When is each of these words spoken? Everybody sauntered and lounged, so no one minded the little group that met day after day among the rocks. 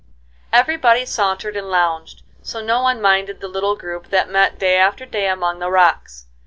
Everybody 0.51 1.05
sauntered 1.05 1.55
and 1.55 1.69
lounged, 1.69 2.23
so 2.41 2.59
no 2.59 2.81
one 2.81 3.03
minded 3.03 3.39
the 3.39 3.47
little 3.47 3.75
group 3.75 4.07
that 4.09 4.31
met 4.31 4.57
day 4.57 4.77
after 4.77 5.05
day 5.05 5.27
among 5.29 5.59
the 5.59 5.69
rocks. 5.69 6.25